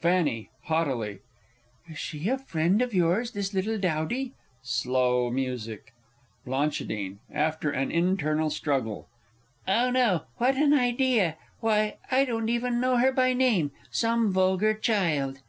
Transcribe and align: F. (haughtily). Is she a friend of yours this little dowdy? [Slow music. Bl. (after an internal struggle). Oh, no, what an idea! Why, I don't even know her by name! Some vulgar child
F. 0.00 0.44
(haughtily). 0.66 1.18
Is 1.90 1.98
she 1.98 2.28
a 2.28 2.38
friend 2.38 2.80
of 2.80 2.94
yours 2.94 3.32
this 3.32 3.52
little 3.52 3.80
dowdy? 3.80 4.32
[Slow 4.62 5.28
music. 5.28 5.92
Bl. 6.44 6.54
(after 7.34 7.68
an 7.72 7.90
internal 7.90 8.48
struggle). 8.48 9.08
Oh, 9.66 9.90
no, 9.90 10.22
what 10.36 10.54
an 10.54 10.72
idea! 10.72 11.36
Why, 11.58 11.96
I 12.12 12.24
don't 12.24 12.48
even 12.48 12.80
know 12.80 12.98
her 12.98 13.10
by 13.10 13.32
name! 13.32 13.72
Some 13.90 14.30
vulgar 14.32 14.74
child 14.74 15.40